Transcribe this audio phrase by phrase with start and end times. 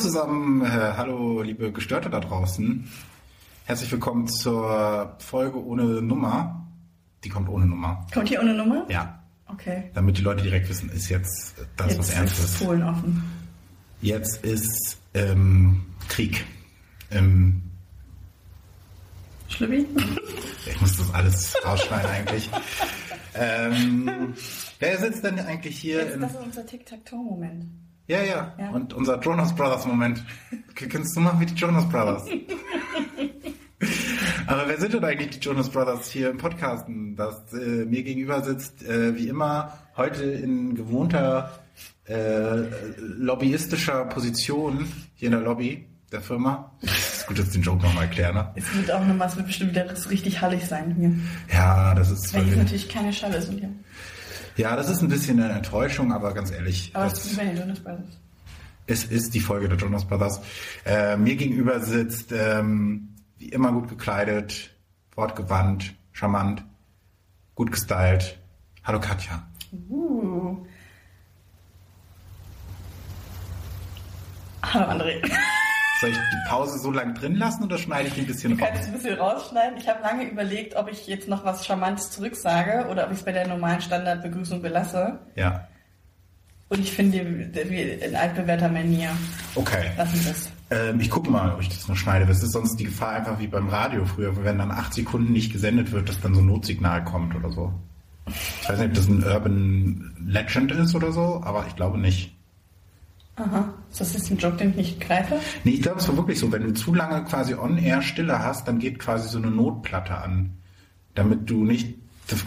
[0.00, 2.88] zusammen, äh, hallo liebe Gestörte da draußen.
[3.64, 6.66] Herzlich willkommen zur Folge ohne Nummer.
[7.24, 8.06] Die kommt ohne Nummer.
[8.12, 8.84] Kommt hier ohne Nummer?
[8.88, 9.22] Ja.
[9.46, 9.90] Okay.
[9.94, 12.44] Damit die Leute direkt wissen, ist jetzt das Jetzt was Ernstes.
[12.44, 13.22] ist Polen offen.
[14.00, 16.44] Jetzt ist ähm, Krieg.
[17.10, 17.62] Ähm,
[19.48, 19.86] Schlüppi?
[20.66, 22.50] ich muss das alles rausschneiden eigentlich.
[23.34, 24.34] Ähm,
[24.78, 26.04] wer sitzt denn eigentlich hier?
[26.04, 27.64] Jetzt, das ist unser Tic-Tac-Toe-Moment.
[28.10, 28.70] Ja, ja, Ja.
[28.70, 30.24] Und unser Jonas Brothers Moment.
[30.74, 32.24] Kennst du mal wie die Jonas Brothers?
[34.46, 37.14] Aber wer sind denn eigentlich die Jonas Brothers hier im Podcasten?
[37.14, 41.52] Das äh, mir gegenüber sitzt, äh, wie immer, heute in gewohnter
[42.04, 42.64] äh,
[42.98, 46.72] lobbyistischer Position hier in der Lobby der Firma.
[46.82, 48.50] Ist gut, dass ich den Joke nochmal erkläre, ne?
[48.56, 51.12] Es wird auch nochmal, es wird bestimmt wieder richtig hallig sein hier.
[51.56, 53.70] Ja, das ist, Weil hier natürlich keine Schale sind hier.
[54.60, 57.56] Ja, das ist ein bisschen eine Enttäuschung, aber ganz ehrlich, Aber es ist bei den
[57.56, 58.20] Jonas Brothers.
[58.86, 60.40] es ist die Folge der Jonas Brothers.
[60.84, 64.70] Äh, mir gegenüber sitzt, ähm, wie immer gut gekleidet,
[65.14, 66.62] wortgewandt, charmant,
[67.54, 68.38] gut gestylt.
[68.84, 69.48] Hallo Katja.
[69.88, 70.58] Uh.
[74.62, 75.22] Hallo André.
[76.00, 78.56] Soll ich die Pause so lang drin lassen oder schneide ich die ein bisschen Du
[78.56, 78.86] kannst raus?
[78.86, 79.78] ein bisschen rausschneiden.
[79.78, 83.24] Ich habe lange überlegt, ob ich jetzt noch was Charmantes zurücksage oder ob ich es
[83.24, 85.18] bei der normalen Standardbegrüßung belasse.
[85.36, 85.68] Ja.
[86.70, 89.10] Und ich finde, in altbewährter Manier.
[89.56, 89.90] Okay.
[89.98, 90.50] Lassen wir es.
[90.70, 92.26] Ähm, ich gucke mal, ob ich das noch schneide.
[92.26, 95.52] Das ist sonst die Gefahr einfach wie beim Radio früher, wenn dann acht Sekunden nicht
[95.52, 97.72] gesendet wird, dass dann so ein Notsignal kommt oder so.
[98.62, 102.36] Ich weiß nicht, ob das ein Urban Legend ist oder so, aber ich glaube nicht.
[103.40, 103.72] Aha.
[103.90, 105.40] Ist das jetzt ein Joke, den ich nicht greife?
[105.64, 106.52] Nee, ich glaube, es war wirklich so.
[106.52, 110.58] Wenn du zu lange quasi on-air Stille hast, dann geht quasi so eine Notplatte an.
[111.14, 111.96] Damit du nicht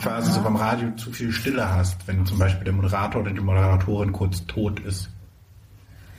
[0.02, 3.42] quasi so beim Radio zu viel Stille hast, wenn zum Beispiel der Moderator oder die
[3.42, 5.10] Moderatorin kurz tot ist.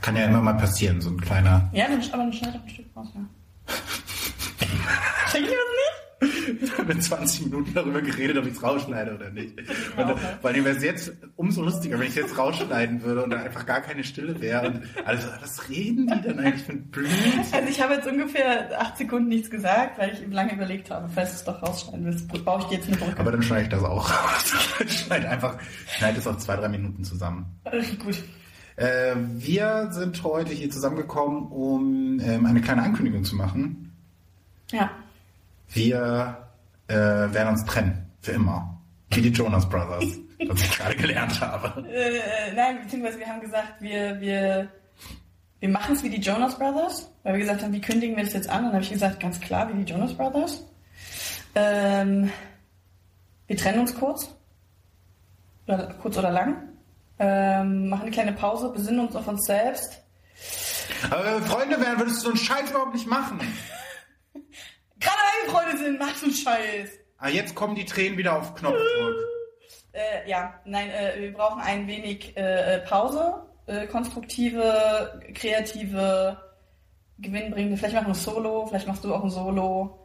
[0.02, 1.70] Kann ja immer mal passieren, so ein kleiner.
[1.72, 3.20] Ja, dann, aber dann schneid doch ein Stück raus, ja.
[6.78, 9.58] Habe in 20 Minuten darüber geredet, ob ich es rausschneide oder nicht.
[9.96, 10.20] Und, okay.
[10.42, 13.80] Weil wäre es jetzt umso lustiger, wenn ich jetzt rausschneiden würde und da einfach gar
[13.80, 14.68] keine Stille wäre.
[14.68, 17.40] Und also, was reden die denn eigentlich ein Blödsinn?
[17.52, 21.30] Also ich habe jetzt ungefähr acht Sekunden nichts gesagt, weil ich lange überlegt habe, falls
[21.30, 23.20] du es doch rausschneiden willst, brauche ich dir jetzt eine Brücke.
[23.20, 24.54] Aber dann schneide ich das auch raus.
[24.84, 27.46] Ich schneide einfach, schneide es auf zwei, drei Minuten zusammen.
[28.02, 28.22] Gut.
[28.76, 33.92] Äh, wir sind heute hier zusammengekommen, um ähm, eine kleine Ankündigung zu machen.
[34.70, 34.90] Ja.
[35.68, 36.48] Wir
[36.88, 38.10] äh, werden uns trennen.
[38.20, 38.80] Für immer.
[39.10, 40.18] Wie die Jonas Brothers.
[40.48, 41.88] was ich gerade gelernt habe.
[41.88, 44.68] Äh, nein, beziehungsweise wir haben gesagt, wir, wir,
[45.60, 48.34] wir machen es wie die Jonas Brothers, weil wir gesagt haben, wie kündigen wir das
[48.34, 48.58] jetzt an?
[48.58, 50.64] Und dann habe ich gesagt, ganz klar, wie die Jonas Brothers.
[51.54, 52.30] Ähm,
[53.46, 54.34] wir trennen uns kurz.
[55.66, 56.68] Oder, kurz oder lang.
[57.18, 60.02] Ähm, machen eine kleine Pause, besinnen uns auf uns selbst.
[61.10, 63.40] Aber wenn wir Freunde wären, würdest du so einen Scheiß überhaupt nicht machen.
[65.54, 66.90] Freunde sind, mach so einen Scheiß.
[67.18, 69.14] Ah, jetzt kommen die Tränen wieder auf Knopfdruck.
[69.92, 76.36] Äh, ja, nein, äh, wir brauchen ein wenig äh, Pause, äh, konstruktive, kreative,
[77.18, 77.76] gewinnbringende.
[77.76, 79.98] Vielleicht machen wir Solo, vielleicht machst du auch ein Solo.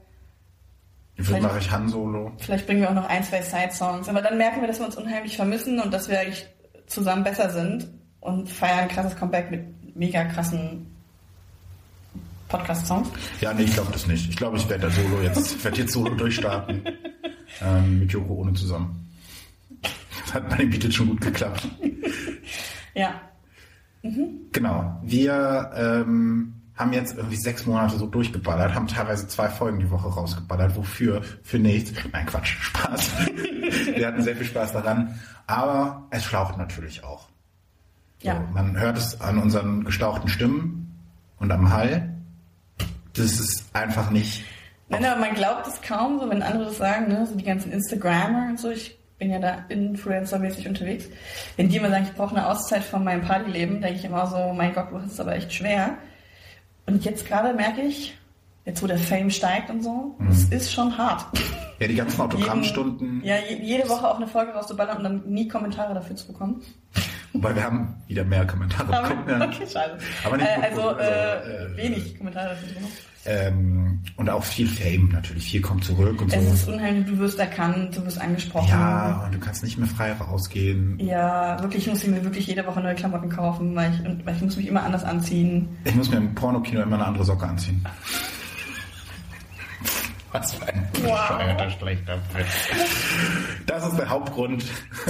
[1.16, 2.32] Vielleicht mache ich Han Solo.
[2.38, 4.08] Vielleicht bringen wir auch noch ein, zwei Side-Songs.
[4.08, 6.48] Aber dann merken wir, dass wir uns unheimlich vermissen und dass wir eigentlich
[6.86, 7.90] zusammen besser sind
[8.22, 10.89] und feiern ein krasses Comeback mit mega krassen
[12.50, 13.08] Podcast-Songs.
[13.40, 14.30] Ja, nee, ich glaube das nicht.
[14.30, 16.82] Ich glaube, ich werde da Solo jetzt, ich werde jetzt Solo durchstarten.
[17.62, 19.08] Ähm, mit Yoko Ono zusammen.
[19.82, 21.68] Das hat bei den Beatles schon gut geklappt.
[22.94, 23.22] Ja,
[24.02, 25.00] Genau.
[25.04, 30.08] Wir ähm, haben jetzt irgendwie sechs Monate so durchgeballert, haben teilweise zwei Folgen die Woche
[30.08, 30.76] rausgeballert.
[30.76, 31.22] Wofür?
[31.44, 31.92] Für nichts.
[32.12, 33.12] Nein, Quatsch, Spaß.
[33.96, 35.20] Wir hatten sehr viel Spaß daran.
[35.48, 37.28] Aber es schlaucht natürlich auch.
[38.20, 38.44] So, ja.
[38.54, 40.98] man hört es an unseren gestauchten Stimmen
[41.38, 42.16] und am Hall.
[43.20, 44.44] Das ist einfach nicht.
[44.90, 47.26] Nein, aber man glaubt es kaum, so wenn andere das sagen, ne?
[47.28, 48.70] so die ganzen Instagrammer und so.
[48.72, 51.06] Ich bin ja da Influencer-mäßig unterwegs.
[51.58, 54.54] Wenn die immer sagen, ich brauche eine Auszeit von meinem Partyleben, denke ich immer so,
[54.54, 55.98] mein Gott, du hast es aber echt schwer.
[56.88, 58.18] Und jetzt gerade merke ich,
[58.66, 61.26] jetzt wo der Fame steigt und so, es ist schon hart.
[61.80, 63.22] Ja, die ganzen Autogrammstunden.
[63.24, 66.62] Ja, je- jede Woche auch eine Folge rauszuballern und dann nie Kommentare dafür zu bekommen.
[67.34, 69.24] Wobei wir haben wieder mehr Kommentare bekommen.
[69.30, 69.46] Ja.
[69.46, 70.00] okay, schade.
[70.24, 72.92] Aber nicht äh, also, also, äh, äh, wenig Kommentare dafür bekommen.
[73.26, 75.52] Ähm, und auch viel Fame natürlich.
[75.52, 76.54] Viel kommt zurück und Es so.
[76.54, 78.70] ist unheimlich, du wirst erkannt, du wirst angesprochen.
[78.70, 80.98] Ja, und du kannst nicht mehr frei rausgehen.
[81.00, 84.42] Ja, wirklich, ich muss mir wirklich jede Woche neue Klamotten kaufen, weil ich, weil ich
[84.42, 85.68] muss mich immer anders anziehen.
[85.84, 87.86] Ich muss mir im Pornokino immer eine andere Socke anziehen.
[90.32, 92.70] Was für ein bescheuerter, schlechter Witz.
[93.66, 94.64] Das ist der Hauptgrund.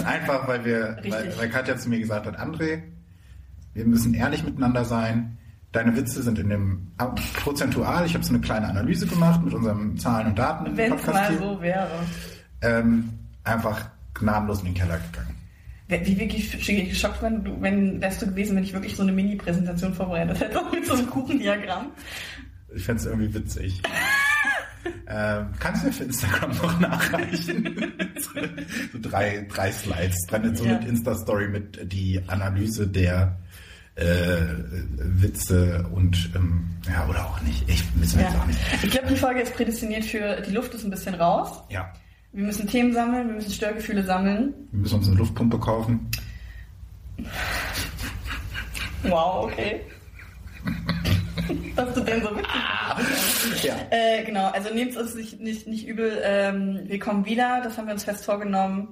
[0.06, 1.12] Einfach, weil wir, Richtig.
[1.14, 2.84] weil, weil Katja zu mir gesagt hat, André,
[3.74, 5.38] wir müssen ehrlich miteinander sein.
[5.72, 6.92] Deine Witze sind in dem
[7.36, 8.06] prozentual.
[8.06, 11.06] Ich habe so eine kleine Analyse gemacht mit unseren Zahlen und Daten im Wenn es
[11.06, 11.88] mal so wäre.
[12.62, 13.10] ähm,
[13.44, 15.36] einfach gnadenlos in den Keller gegangen.
[16.06, 19.94] Wie wirklich geschockt, wenn du, wenn wärst du gewesen, wenn ich wirklich so eine Mini-Präsentation
[19.94, 21.88] vorbereitet hätte mit so einem Kuchendiagramm.
[22.76, 23.82] Ich fänd's irgendwie witzig.
[25.08, 27.94] ähm, kannst du mir für Instagram noch nachreichen?
[28.20, 30.28] so, drei, drei Slides.
[30.30, 30.74] Dann so Ja.
[30.74, 33.38] mit Insta-Story mit die Analyse der
[34.00, 34.40] äh,
[35.22, 37.68] Witze und ähm, ja, oder auch nicht.
[37.70, 38.42] Ich wissen wir jetzt Ja.
[38.42, 38.60] auch nicht.
[38.84, 41.62] Ich glaube, die Folge ist prädestiniert für die Luft ist ein bisschen raus.
[41.70, 41.92] Ja.
[42.32, 44.54] Wir müssen Themen sammeln, wir müssen Störgefühle sammeln.
[44.72, 46.10] Wir müssen uns eine Luftpumpe kaufen.
[49.04, 49.82] Wow, okay.
[51.76, 53.76] Dass du den so witzig Ja.
[53.90, 56.22] Äh, genau, also nehmt es uns nicht, nicht, nicht übel.
[56.24, 58.90] Ähm, wir kommen wieder, das haben wir uns fest vorgenommen.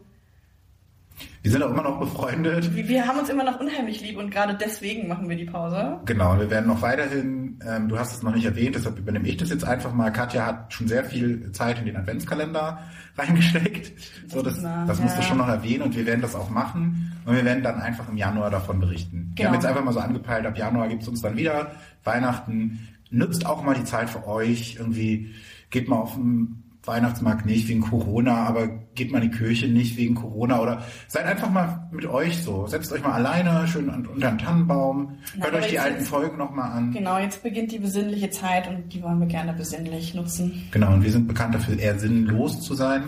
[1.44, 2.76] Wir sind auch immer noch befreundet.
[2.76, 6.00] Wir, wir haben uns immer noch unheimlich lieb und gerade deswegen machen wir die Pause.
[6.06, 9.38] Genau, wir werden noch weiterhin, ähm, du hast es noch nicht erwähnt, deshalb übernehme ich
[9.38, 10.12] das jetzt einfach mal.
[10.12, 12.80] Katja hat schon sehr viel Zeit in den Adventskalender
[13.18, 13.94] reingesteckt.
[14.28, 17.14] So, das, Na, das musst du schon noch erwähnen und wir werden das auch machen.
[17.26, 19.28] Und wir werden dann einfach im Januar davon berichten.
[19.30, 19.48] Wir Genau.
[19.50, 21.72] haben jetzt einfach mal so angepeilt, ab Januar gibt's uns dann wieder.
[22.04, 22.88] Weihnachten.
[23.10, 24.76] Nutzt auch mal die Zeit für euch.
[24.80, 25.34] Irgendwie
[25.70, 29.98] geht mal auf den Weihnachtsmarkt nicht wegen Corona, aber geht mal in die Kirche nicht
[29.98, 32.66] wegen Corona oder seid einfach mal mit euch so.
[32.68, 35.18] Setzt euch mal alleine schön un- unter einen Tannenbaum.
[35.36, 36.92] Na, Hört euch die jetzt- alten Folgen nochmal an.
[36.94, 40.64] Genau, jetzt beginnt die besinnliche Zeit und die wollen wir gerne besinnlich nutzen.
[40.72, 43.04] Genau, und wir sind bekannt dafür, eher sinnlos zu sein.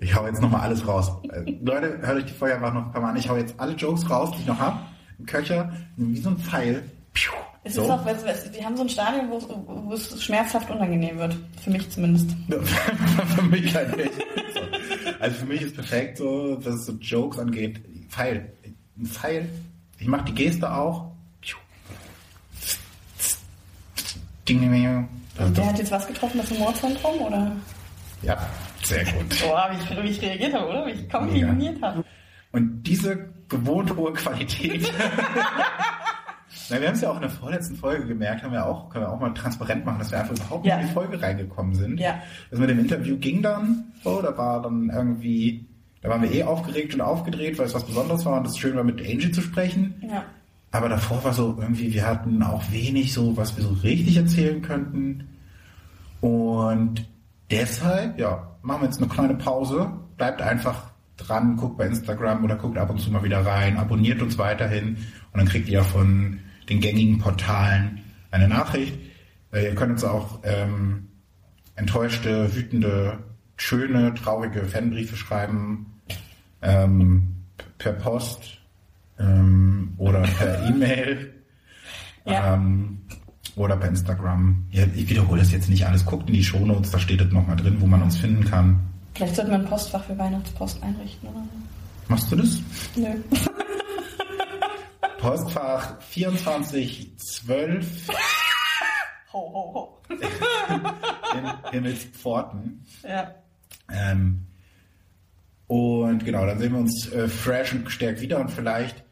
[0.00, 1.10] Ich hau jetzt nochmal alles raus.
[1.32, 3.16] Äh, Leute, hört euch die Folge einfach noch ein paar Mal an.
[3.16, 4.86] Ich hau jetzt alle Jokes raus, die ich noch hab.
[5.18, 6.82] Im Köcher, wie so ein Pfeil.
[7.14, 7.32] Piu.
[7.66, 7.84] Es So.
[7.84, 11.34] ist auch, wir haben so ein Stadion, wo es, wo es schmerzhaft unangenehm wird.
[11.62, 12.30] Für mich zumindest.
[13.36, 14.12] für mich halt nicht.
[14.52, 14.60] So.
[15.18, 17.80] Also für mich ist perfekt so, was es so Jokes angeht.
[18.10, 18.52] Pfeil.
[18.98, 19.48] Ein Pfeil.
[19.98, 21.10] Ich mache die Geste auch.
[24.46, 25.08] Ding, ding, ding.
[25.36, 27.18] Wer das, hat jetzt was getroffen, das Humorzentrum?
[27.22, 27.52] Oder?
[28.22, 28.46] ja,
[28.82, 29.40] sehr gut.
[29.42, 30.86] Boah, wie ich, wie ich reagiert habe, oder?
[30.86, 32.04] Wie ich komplimentiert habe.
[32.52, 34.92] Und diese gewohnt hohe Qualität.
[36.70, 39.04] Na, wir haben es ja auch in der vorletzten Folge gemerkt, haben wir auch, können
[39.04, 40.76] wir auch mal transparent machen, dass wir einfach überhaupt Ja.
[40.76, 42.00] nicht in die Folge reingekommen sind.
[42.00, 42.14] Ja.
[42.50, 45.66] Das mit dem Interview ging dann so, da war dann irgendwie,
[46.00, 48.76] da waren wir eh aufgeregt und aufgedreht, weil es was Besonderes war und es schön
[48.76, 49.94] war, mit Angie zu sprechen.
[50.08, 50.24] Ja.
[50.72, 54.60] Aber davor war so irgendwie, wir hatten auch wenig so, was wir so richtig erzählen
[54.60, 55.28] könnten.
[56.20, 57.06] Und
[57.50, 59.92] deshalb, ja, machen wir jetzt eine kleine Pause.
[60.16, 60.84] Bleibt einfach
[61.16, 64.96] dran, guckt bei Instagram oder guckt ab und zu mal wieder rein, abonniert uns weiterhin
[65.32, 68.00] und dann kriegt ihr von den gängigen Portalen
[68.30, 68.98] eine Nachricht.
[69.52, 71.08] Äh, Ihr könnt uns auch ähm,
[71.76, 73.18] enttäuschte, wütende,
[73.56, 75.86] schöne, traurige Fanbriefe schreiben
[76.62, 77.36] ähm,
[77.78, 78.58] per Post
[79.18, 81.32] ähm, oder per E-Mail
[82.26, 82.54] Ja.
[82.54, 83.00] ähm,
[83.56, 84.64] oder per Instagram.
[84.72, 86.04] Ja, ich wiederhole das jetzt nicht alles.
[86.04, 88.80] Guckt in die Shownotes, da steht es nochmal drin, wo man uns finden kann.
[89.14, 91.44] Vielleicht sollten wir ein Postfach für Weihnachtspost einrichten, oder?
[92.08, 92.58] Machst du das?
[92.96, 93.06] Nö.
[95.24, 98.08] Postfach 2412
[99.32, 99.98] Ho, ho, ho.
[100.10, 100.20] in
[101.72, 102.84] Himmelspforten.
[103.02, 103.34] Ja.
[103.90, 104.44] Ähm,
[105.66, 109.02] und genau, dann sehen wir uns äh, fresh und gestärkt wieder und vielleicht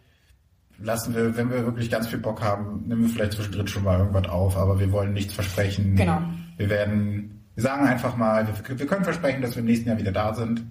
[0.79, 3.99] lassen wir, wenn wir wirklich ganz viel Bock haben, nehmen wir vielleicht zwischendrin schon mal
[3.99, 5.97] irgendwas auf, aber wir wollen nichts versprechen.
[5.97, 6.21] Genau.
[6.59, 9.97] Wir werden, wir sagen einfach mal, wir, wir können versprechen, dass wir im nächsten Jahr
[9.99, 10.63] wieder da sind.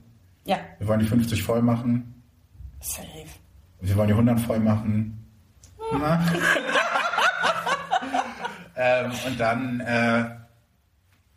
[0.46, 0.60] Ja.
[0.78, 2.14] Wir wollen die 50 voll machen.
[2.80, 3.08] Safe.
[3.80, 5.21] Wir wollen die 100 voll machen.
[5.94, 6.26] Na?
[8.76, 10.26] ähm, und dann äh,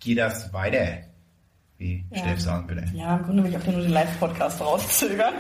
[0.00, 0.99] geht das weiter.
[1.78, 2.18] Wie Ja.
[2.18, 2.84] Steff sagen, bitte.
[2.94, 5.34] Ja, im Grunde will ich auch nur den Live-Podcast rauszögern.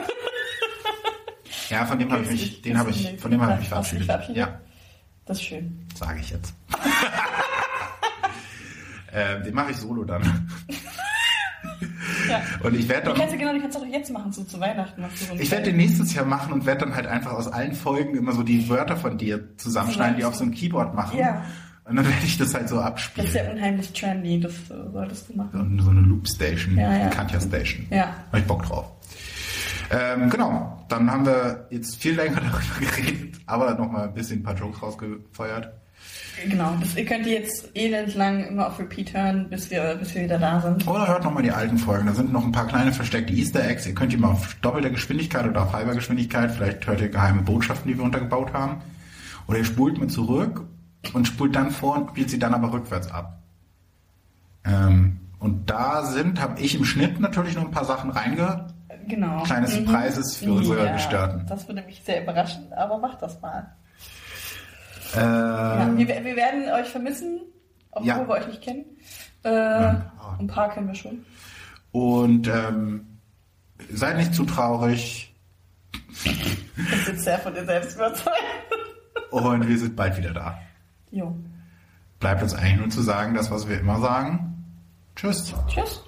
[1.70, 4.36] Ja, von dem habe ich mich, den habe ich, von dem habe ich mich verabschiedet.
[4.36, 4.60] Ja,
[5.24, 5.86] Das ist schön.
[5.94, 6.52] sage ich jetzt.
[9.12, 10.22] ähm, den mache ich solo dann.
[12.28, 12.42] Ja.
[12.62, 14.44] Und ich werde Die dann, kannst du genau, die kannst du doch jetzt machen, so
[14.44, 15.02] zu Weihnachten.
[15.02, 17.74] Du so ich werde den nächstes Jahr machen und werde dann halt einfach aus allen
[17.74, 21.18] Folgen immer so die Wörter von dir zusammenschneiden, die auf so ein Keyboard machen.
[21.18, 21.42] Ja.
[21.86, 23.26] Und dann werde ich das halt so Das abspielen.
[23.28, 25.60] ist ja unheimlich trendy, das äh, solltest du machen.
[25.60, 26.88] Und so eine Loop Station, Ja, ja.
[27.02, 27.86] eine Katja Station.
[27.90, 28.06] Ja.
[28.28, 28.90] Habe ich Bock drauf.
[29.90, 34.42] Ähm, genau, dann haben wir jetzt viel länger darüber geredet, aber nochmal ein bisschen ein
[34.42, 35.72] paar Jokes rausgefeuert.
[36.48, 40.24] Genau, das, ihr könnt die jetzt elendlang immer auf Repeat hören, bis wir, bis wir
[40.24, 40.86] wieder da sind.
[40.86, 43.86] Oder hört nochmal die alten Folgen, da sind noch ein paar kleine versteckte Easter Eggs.
[43.86, 47.42] Ihr könnt die mal auf doppelter Geschwindigkeit oder auf halber Geschwindigkeit, vielleicht hört ihr geheime
[47.42, 48.82] Botschaften, die wir untergebaut haben.
[49.46, 50.64] Oder ihr spult mit zurück
[51.12, 53.42] und spult dann vor und spielt sie dann aber rückwärts ab.
[54.64, 58.66] Ähm, und da sind, habe ich im Schnitt natürlich noch ein paar Sachen reinge
[59.08, 59.42] Genau.
[59.42, 61.46] Kleine Surprises für unsere Gestörten.
[61.46, 63.74] Das würde mich sehr überraschen, aber mach das mal.
[65.16, 67.40] Ja, wir, wir werden euch vermissen,
[67.90, 68.18] obwohl Ja.
[68.26, 68.84] wir euch nicht kennen.
[69.42, 70.36] Äh, ah.
[70.38, 71.24] ein paar kennen wir schon.
[71.92, 73.06] Und ähm,
[73.92, 75.30] seid nicht zu traurig
[76.24, 78.36] Du bist sehr von dir selbst überzeugt.
[79.30, 80.58] und wir sind bald wieder da.
[81.10, 81.36] Jo.
[82.20, 84.64] Bleibt uns eigentlich nur zu sagen, das, was wir immer sagen.
[85.16, 85.52] Tschüss.
[85.68, 86.02] Tschüss.